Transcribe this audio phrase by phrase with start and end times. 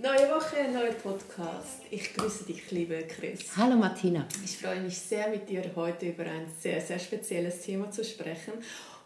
[0.00, 1.80] Neue Woche, neuer Podcast.
[1.90, 3.40] Ich grüße dich, liebe Chris.
[3.56, 4.28] Hallo Martina.
[4.44, 8.52] Ich freue mich sehr, mit dir heute über ein sehr, sehr spezielles Thema zu sprechen.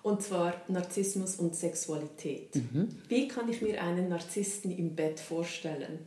[0.03, 2.55] Und zwar Narzissmus und Sexualität.
[2.57, 2.89] Mhm.
[3.09, 6.01] Wie kann ich mir einen Narzissten im Bett vorstellen?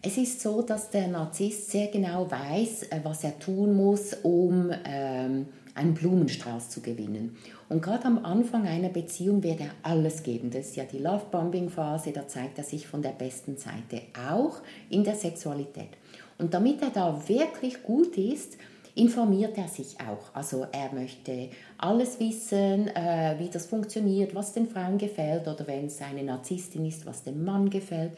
[0.00, 4.72] Es ist so, dass der Narzisst sehr genau weiß, äh, was er tun muss, um
[4.82, 7.36] ähm, einen Blumenstrauß zu gewinnen.
[7.68, 10.50] Und gerade am Anfang einer Beziehung wird er alles geben.
[10.50, 15.04] Das ist ja die Love-Bombing-Phase, da zeigt er sich von der besten Seite, auch in
[15.04, 15.90] der Sexualität.
[16.38, 18.56] Und damit er da wirklich gut ist,
[18.94, 20.34] informiert er sich auch.
[20.34, 25.86] Also er möchte alles wissen, äh, wie das funktioniert, was den Frauen gefällt oder wenn
[25.86, 28.12] es eine Narzisstin ist, was dem Mann gefällt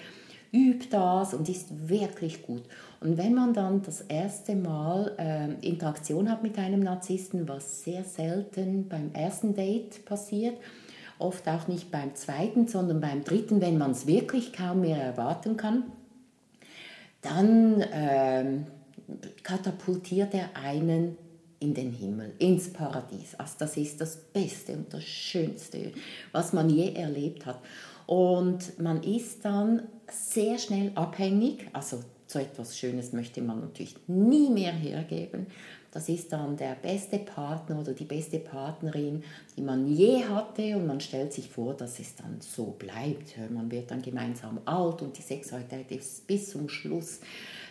[0.52, 2.62] übt das und ist wirklich gut.
[3.00, 8.04] Und wenn man dann das erste Mal äh, Interaktion hat mit einem Narzissten, was sehr
[8.04, 10.56] selten beim ersten Date passiert,
[11.18, 15.56] oft auch nicht beim zweiten, sondern beim dritten, wenn man es wirklich kaum mehr erwarten
[15.56, 15.84] kann,
[17.22, 18.44] dann äh,
[19.42, 21.16] katapultiert er einen
[21.60, 23.36] in den Himmel, ins Paradies.
[23.38, 25.92] Also das ist das Beste und das Schönste,
[26.32, 27.60] was man je erlebt hat.
[28.12, 34.50] Und man ist dann sehr schnell abhängig, also so etwas Schönes möchte man natürlich nie
[34.50, 35.46] mehr hergeben.
[35.92, 39.24] Das ist dann der beste Partner oder die beste Partnerin,
[39.56, 43.34] die man je hatte und man stellt sich vor, dass es dann so bleibt.
[43.50, 47.20] Man wird dann gemeinsam alt und die Sexualität ist bis zum Schluss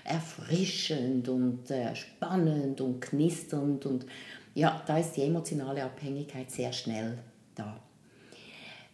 [0.03, 4.07] erfrischend und äh, spannend und knisternd und
[4.55, 7.19] ja, da ist die emotionale Abhängigkeit sehr schnell
[7.53, 7.79] da.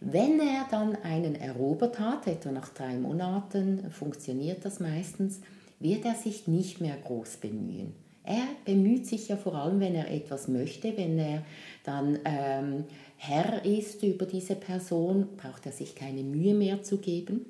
[0.00, 5.40] Wenn er dann einen erobert hat, etwa nach drei Monaten funktioniert das meistens,
[5.80, 7.92] wird er sich nicht mehr groß bemühen.
[8.24, 11.42] Er bemüht sich ja vor allem, wenn er etwas möchte, wenn er
[11.82, 12.84] dann ähm,
[13.16, 17.46] Herr ist über diese Person, braucht er sich keine Mühe mehr zu geben.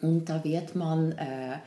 [0.00, 1.58] Und da wird man äh,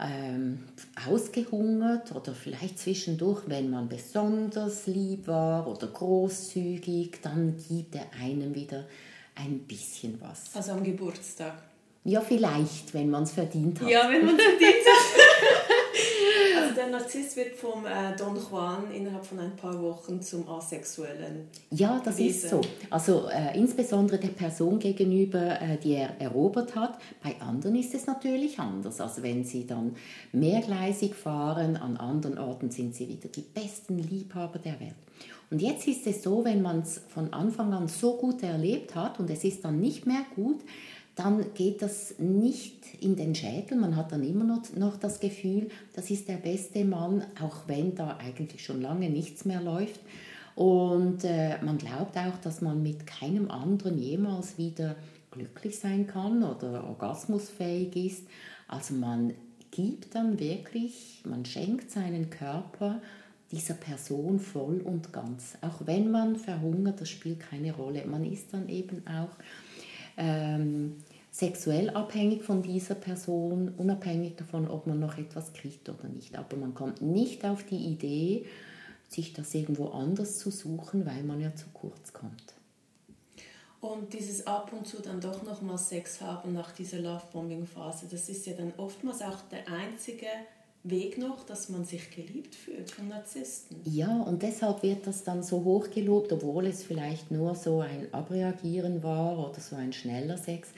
[0.00, 0.64] ähm,
[1.08, 8.54] ausgehungert oder vielleicht zwischendurch, wenn man besonders lieb war oder großzügig, dann gibt er einem
[8.54, 8.84] wieder
[9.34, 10.54] ein bisschen was.
[10.54, 11.54] Also am Geburtstag?
[12.04, 13.88] Ja, vielleicht, wenn man es verdient hat.
[13.88, 14.91] Ja, wenn man es verdient hat.
[16.72, 21.48] Also der Narzisst wird vom äh, Don Juan innerhalb von ein paar Wochen zum Asexuellen.
[21.70, 22.28] Ja, das Wesen.
[22.28, 22.60] ist so.
[22.88, 26.98] Also äh, insbesondere der Person gegenüber, äh, die er erobert hat.
[27.22, 29.00] Bei anderen ist es natürlich anders.
[29.00, 29.96] Also wenn sie dann
[30.32, 34.94] mehrgleisig fahren, an anderen Orten sind sie wieder die besten Liebhaber der Welt.
[35.50, 39.20] Und jetzt ist es so, wenn man es von Anfang an so gut erlebt hat
[39.20, 40.62] und es ist dann nicht mehr gut,
[41.14, 43.76] dann geht das nicht in den Schädel.
[43.76, 48.16] Man hat dann immer noch, das Gefühl, das ist der beste Mann, auch wenn da
[48.16, 50.00] eigentlich schon lange nichts mehr läuft.
[50.54, 54.96] Und äh, man glaubt auch, dass man mit keinem anderen jemals wieder
[55.30, 58.26] glücklich sein kann oder orgasmusfähig ist.
[58.68, 59.34] Also man
[59.70, 63.00] gibt dann wirklich, man schenkt seinen Körper
[63.50, 65.58] dieser Person voll und ganz.
[65.60, 68.04] Auch wenn man verhungert, das spielt keine Rolle.
[68.06, 69.36] Man ist dann eben auch
[70.16, 70.96] ähm,
[71.30, 76.36] sexuell abhängig von dieser Person, unabhängig davon, ob man noch etwas kriegt oder nicht.
[76.36, 78.46] Aber man kommt nicht auf die Idee,
[79.08, 82.54] sich das irgendwo anders zu suchen, weil man ja zu kurz kommt.
[83.80, 88.46] Und dieses ab und zu dann doch nochmal Sex haben nach dieser Lovebombing-Phase, das ist
[88.46, 90.26] ja dann oftmals auch der einzige
[90.84, 93.76] Weg noch, dass man sich geliebt fühlt von Narzissten.
[93.84, 99.02] Ja, und deshalb wird das dann so hochgelobt, obwohl es vielleicht nur so ein Abreagieren
[99.02, 100.70] war oder so ein schneller Sex.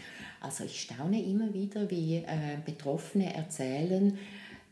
[0.42, 4.18] Also ich staune immer wieder, wie äh, Betroffene erzählen,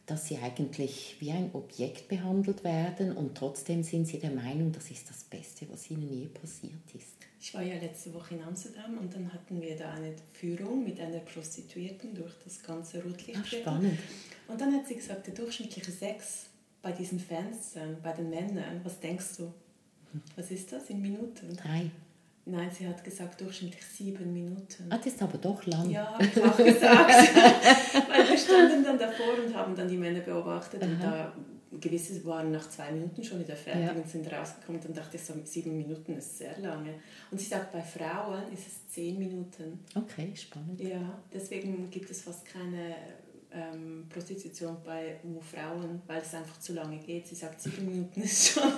[0.04, 4.90] dass sie eigentlich wie ein Objekt behandelt werden und trotzdem sind sie der Meinung, das
[4.90, 7.21] ist das Beste, was ihnen je passiert ist.
[7.44, 11.00] Ich war ja letzte Woche in Amsterdam und dann hatten wir da eine Führung mit
[11.00, 13.62] einer Prostituierten durch das ganze Rotlichtviertel.
[13.62, 13.98] spannend.
[14.46, 16.46] Und dann hat sie gesagt, der durchschnittliche Sex
[16.82, 19.52] bei diesen Fenstern, bei den Männern, was denkst du?
[20.36, 21.56] Was ist das in Minuten?
[21.56, 21.90] Drei.
[22.44, 24.86] Nein, sie hat gesagt durchschnittlich sieben Minuten.
[24.88, 25.90] Ah, das ist aber doch lang.
[25.90, 27.10] Ja, habe ich auch gesagt.
[28.08, 30.90] Weil wir standen dann davor und haben dann die Männer beobachtet Aha.
[30.90, 31.32] und da
[31.80, 33.92] gewisse waren nach zwei Minuten schon wieder fertig ja.
[33.92, 34.80] und sind rausgekommen.
[34.82, 36.94] Dann dachte ich so, sieben Minuten ist sehr lange.
[37.30, 39.80] Und sie sagt, bei Frauen ist es zehn Minuten.
[39.94, 40.80] Okay, spannend.
[40.80, 42.96] Ja, deswegen gibt es fast keine
[43.52, 47.26] ähm, Prostitution bei Frauen, weil es einfach zu lange geht.
[47.26, 48.72] Sie sagt, sieben Minuten ist schon.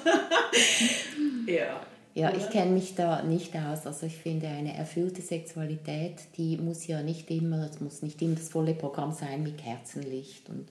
[1.46, 1.84] ja.
[2.16, 3.86] Ja, ich kenne mich da nicht aus.
[3.86, 8.36] Also ich finde, eine erfüllte Sexualität, die muss ja nicht immer, es muss nicht immer
[8.36, 10.68] das volle Programm sein mit Kerzenlicht und,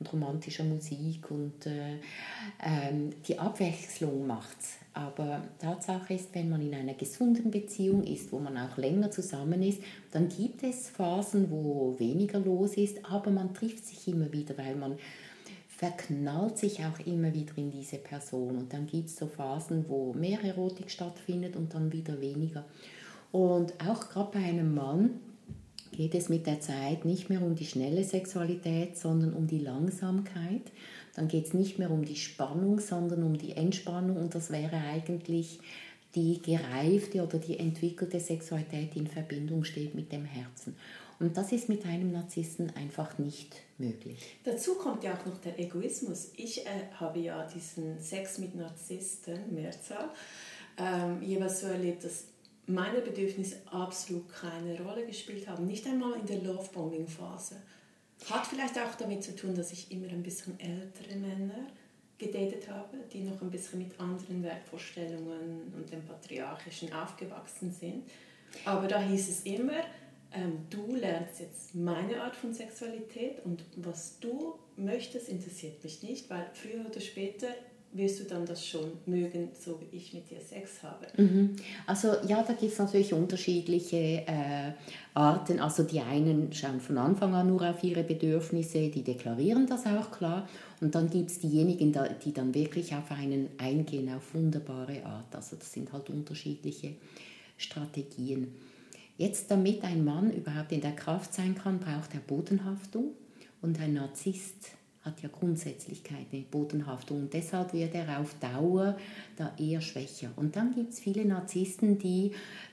[0.00, 1.98] und romantischer Musik und äh,
[2.64, 4.78] ähm, die Abwechslung macht's.
[4.92, 9.62] Aber Tatsache ist, wenn man in einer gesunden Beziehung ist, wo man auch länger zusammen
[9.62, 9.80] ist,
[10.10, 14.74] dann gibt es Phasen, wo weniger los ist, aber man trifft sich immer wieder, weil
[14.74, 14.98] man
[15.68, 18.56] verknallt sich auch immer wieder in diese Person.
[18.56, 22.64] Und dann gibt es so Phasen, wo mehr Erotik stattfindet und dann wieder weniger.
[23.32, 25.20] Und auch gerade bei einem Mann
[25.92, 30.62] geht es mit der Zeit nicht mehr um die schnelle Sexualität, sondern um die Langsamkeit.
[31.14, 34.16] Dann geht es nicht mehr um die Spannung, sondern um die Entspannung.
[34.16, 35.58] Und das wäre eigentlich
[36.14, 40.76] die gereifte oder die entwickelte Sexualität, die in Verbindung steht mit dem Herzen.
[41.20, 44.38] Und das ist mit einem Narzissten einfach nicht möglich.
[44.42, 46.30] Dazu kommt ja auch noch der Egoismus.
[46.36, 50.08] Ich äh, habe ja diesen Sex mit Narzissten, Mehrzahl,
[50.78, 52.24] ähm, jeweils so erlebt, dass
[52.70, 55.66] meine Bedürfnisse absolut keine Rolle gespielt haben.
[55.66, 57.56] Nicht einmal in der Lovebombing-Phase.
[58.30, 61.66] Hat vielleicht auch damit zu tun, dass ich immer ein bisschen ältere Männer
[62.18, 68.04] gedatet habe, die noch ein bisschen mit anderen Wertvorstellungen und dem Patriarchischen aufgewachsen sind.
[68.64, 69.82] Aber da hieß es immer,
[70.32, 76.30] ähm, du lernst jetzt meine Art von Sexualität und was du möchtest, interessiert mich nicht,
[76.30, 77.48] weil früher oder später
[77.92, 81.06] wirst du dann das schon mögen, so wie ich mit dir Sex habe.
[81.16, 81.56] Mhm.
[81.86, 83.96] Also ja, da gibt es natürlich unterschiedliche
[84.26, 84.72] äh,
[85.14, 85.58] Arten.
[85.58, 90.10] Also die einen schauen von Anfang an nur auf ihre Bedürfnisse, die deklarieren das auch
[90.12, 90.48] klar.
[90.80, 95.34] Und dann gibt es diejenigen, die dann wirklich auf einen eingehen, auf wunderbare Art.
[95.34, 96.94] Also das sind halt unterschiedliche
[97.56, 98.54] Strategien.
[99.18, 103.10] Jetzt, damit ein Mann überhaupt in der Kraft sein kann, braucht er Bodenhaftung
[103.60, 104.70] und ein Narzisst
[105.02, 108.98] hat ja grundsätzlich keine Bodenhaftung und deshalb wird er auf Dauer
[109.36, 110.30] da eher schwächer.
[110.36, 112.32] Und dann gibt es viele Narzissten, die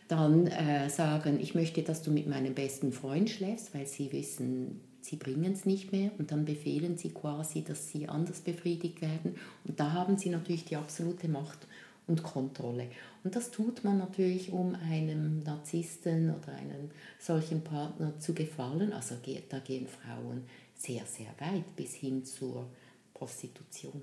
[0.09, 4.81] dann äh, sagen, ich möchte, dass du mit meinem besten Freund schläfst, weil sie wissen,
[5.01, 9.35] sie bringen es nicht mehr und dann befehlen sie quasi, dass sie anders befriedigt werden.
[9.65, 11.65] Und da haben sie natürlich die absolute Macht
[12.07, 12.89] und Kontrolle.
[13.23, 16.89] Und das tut man natürlich, um einem Narzissten oder einem
[17.19, 18.93] solchen Partner zu gefallen.
[18.93, 19.15] Also
[19.49, 20.43] da gehen Frauen
[20.75, 22.67] sehr, sehr weit bis hin zur
[23.13, 24.01] Prostitution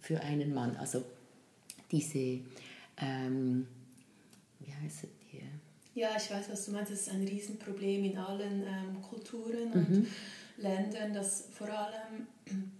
[0.00, 0.76] für einen Mann.
[0.76, 1.02] Also
[1.90, 2.40] diese,
[2.96, 3.66] ähm,
[4.60, 5.42] wie heißt die?
[5.92, 6.92] Ja, ich weiß, was du meinst.
[6.92, 10.06] Das ist ein Riesenproblem in allen ähm, Kulturen und mhm.
[10.56, 12.26] Ländern, dass vor allem...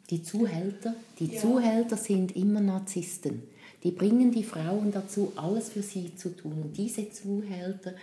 [0.09, 1.41] Die Zuhälter, die ja.
[1.41, 3.43] Zuhälter sind immer Narzissten.
[3.83, 6.53] Die bringen die Frauen dazu, alles für sie zu tun.
[6.63, 7.95] Und diese Zuhälter,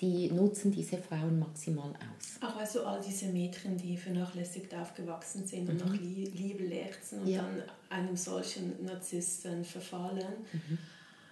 [0.00, 2.42] die nutzen diese Frauen maximal aus.
[2.42, 5.90] Auch also all diese Mädchen, die vernachlässigt aufgewachsen sind und mhm.
[5.90, 7.42] nach Liebe lechzen und ja.
[7.42, 10.44] dann einem solchen Narzissten verfallen.
[10.52, 10.78] Mhm.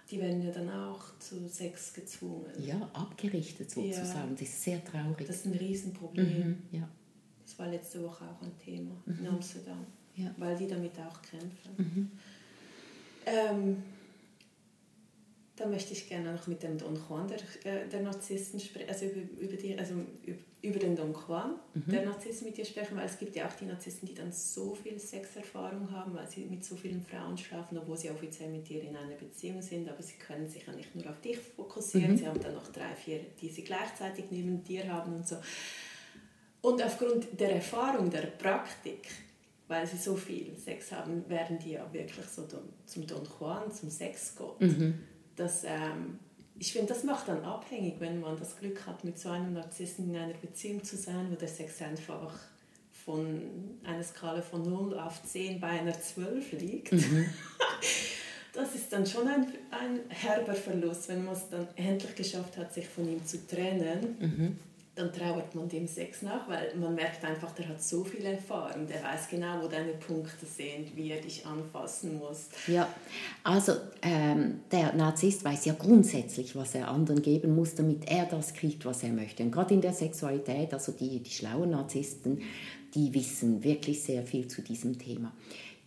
[0.09, 2.51] Die werden ja dann auch zu Sex gezwungen.
[2.59, 4.29] Ja, abgerichtet sozusagen.
[4.29, 4.35] Ja.
[4.37, 5.25] Das ist sehr traurig.
[5.25, 6.47] Das ist ein Riesenproblem.
[6.47, 6.63] Mhm.
[6.71, 6.87] Ja.
[7.43, 9.27] Das war letzte Woche auch ein Thema in mhm.
[9.27, 9.85] Amsterdam,
[10.15, 10.33] ja.
[10.37, 11.71] weil die damit auch kämpfen.
[11.77, 12.11] Mhm.
[13.27, 13.83] Ähm,
[15.55, 19.05] da möchte ich gerne noch mit dem Don Juan der, äh, der Narzissten sprechen, also
[19.05, 19.95] über, über, die, also
[20.61, 21.91] über den Don Juan mhm.
[21.91, 24.75] der Narzissten mit dir sprechen, weil es gibt ja auch die Narzissten, die dann so
[24.75, 28.81] viel Sexerfahrung haben, weil sie mit so vielen Frauen schlafen, obwohl sie offiziell mit dir
[28.83, 32.17] in einer Beziehung sind, aber sie können sich ja nicht nur auf dich fokussieren, mhm.
[32.17, 35.37] sie haben dann noch drei, vier, die sie gleichzeitig neben dir haben und so.
[36.61, 39.07] Und aufgrund der Erfahrung, der Praktik,
[39.67, 42.45] weil sie so viel Sex haben, werden die ja wirklich so
[42.85, 44.59] zum Don Juan, zum Sexgott.
[44.59, 44.95] Mhm
[45.35, 46.19] das, ähm,
[46.57, 50.09] ich finde, das macht dann abhängig, wenn man das Glück hat, mit so einem Narzissten
[50.09, 52.33] in einer Beziehung zu sein, wo der Sex einfach
[52.91, 53.41] von
[53.83, 56.91] einer Skala von 0 auf 10 bei einer 12 liegt.
[56.93, 57.25] Mhm.
[58.53, 62.73] Das ist dann schon ein, ein herber Verlust, wenn man es dann endlich geschafft hat,
[62.73, 64.15] sich von ihm zu trennen.
[64.17, 64.57] Mhm
[64.95, 68.87] dann trauert man dem Sex nach, weil man merkt einfach, der hat so viel Erfahrung,
[68.87, 72.47] der weiß genau, wo deine Punkte sind, wie er dich anfassen muss.
[72.67, 72.87] Ja,
[73.43, 78.53] also ähm, der Narzisst weiß ja grundsätzlich, was er anderen geben muss, damit er das
[78.53, 79.43] kriegt, was er möchte.
[79.43, 82.41] Und gerade in der Sexualität, also die, die schlauen Narzissten,
[82.93, 85.33] die wissen wirklich sehr viel zu diesem Thema.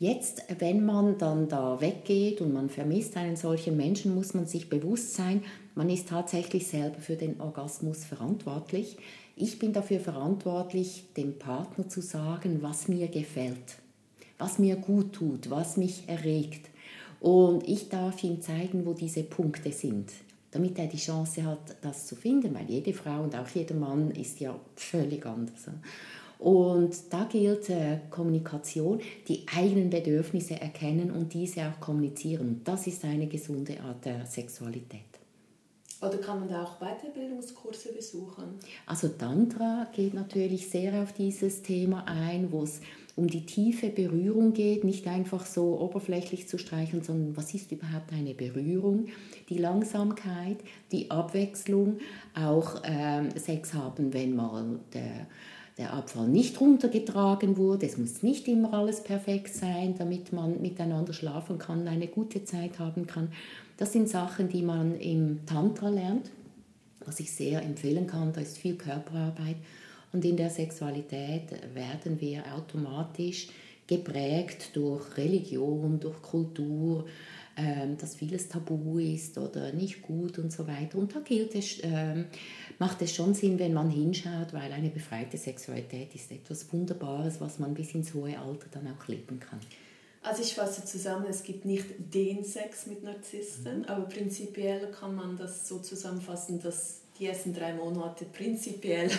[0.01, 4.69] Jetzt, wenn man dann da weggeht und man vermisst einen solchen Menschen, muss man sich
[4.69, 5.43] bewusst sein,
[5.79, 8.97] man ist tatsächlich selber für den Orgasmus verantwortlich.
[9.37, 13.77] Ich bin dafür verantwortlich, dem Partner zu sagen, was mir gefällt,
[14.39, 16.69] was mir gut tut, was mich erregt.
[17.21, 20.11] Und ich darf ihm zeigen, wo diese Punkte sind,
[20.51, 24.11] damit er die Chance hat, das zu finden, weil jede Frau und auch jeder Mann
[24.11, 25.71] ist ja völlig anders.
[26.41, 32.63] Und da gilt äh, Kommunikation, die eigenen Bedürfnisse erkennen und diese auch kommunizieren.
[32.65, 35.08] Das ist eine gesunde Art der Sexualität.
[36.01, 38.59] Oder kann man da auch Weiterbildungskurse besuchen?
[38.87, 42.81] Also Tantra geht natürlich sehr auf dieses Thema ein, wo es
[43.17, 48.13] um die tiefe Berührung geht, nicht einfach so oberflächlich zu streicheln, sondern was ist überhaupt
[48.13, 49.07] eine Berührung,
[49.49, 50.59] die Langsamkeit,
[50.93, 51.99] die Abwechslung,
[52.37, 55.27] auch äh, Sex haben, wenn mal der
[55.79, 57.87] der Abfall nicht runtergetragen wurde.
[57.87, 62.81] Es muss nicht immer alles perfekt sein, damit man miteinander schlafen kann, eine gute Zeit
[62.81, 63.33] haben kann.
[63.77, 66.31] Das sind Sachen, die man im Tantra lernt,
[67.07, 68.33] was ich sehr empfehlen kann.
[68.33, 69.57] Da ist viel Körperarbeit.
[70.13, 73.49] Und in der Sexualität werden wir automatisch
[73.87, 77.07] geprägt durch Religion, durch Kultur,
[77.99, 80.99] dass vieles tabu ist oder nicht gut und so weiter.
[80.99, 82.27] Und da gilt es, ähm,
[82.79, 87.59] macht es schon Sinn, wenn man hinschaut, weil eine befreite Sexualität ist etwas Wunderbares, was
[87.59, 89.61] man bis ins hohe Alter dann auch leben kann.
[90.23, 93.85] Also ich fasse zusammen, es gibt nicht den Sex mit Narzissten, mhm.
[93.87, 99.11] aber prinzipiell kann man das so zusammenfassen, dass die ersten drei Monate prinzipiell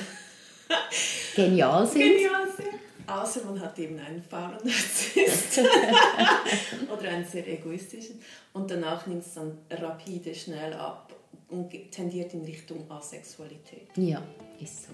[1.36, 2.02] genial sind.
[2.02, 2.89] Genial sind.
[3.10, 5.60] Außer man hat eben einen Narzisst
[6.92, 8.22] oder einen sehr egoistischen
[8.54, 11.14] und danach nimmt es dann rapide schnell ab
[11.50, 13.90] und tendiert in Richtung Asexualität.
[13.96, 14.22] Ja,
[14.62, 14.90] ist so.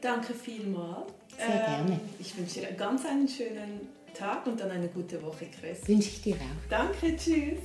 [0.00, 1.12] Danke vielmals.
[1.36, 2.00] Sehr ähm, gerne.
[2.18, 5.86] Ich wünsche dir ganz einen schönen Tag und dann eine gute Woche, Chris.
[5.86, 6.68] Wünsche ich dir auch.
[6.68, 7.60] Danke, tschüss.